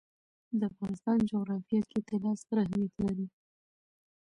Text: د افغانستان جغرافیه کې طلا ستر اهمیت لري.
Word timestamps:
د 0.59 0.61
افغانستان 0.71 1.17
جغرافیه 1.29 1.81
کې 1.89 1.99
طلا 2.07 2.31
ستر 2.41 2.57
اهمیت 2.65 2.93
لري. 3.03 3.27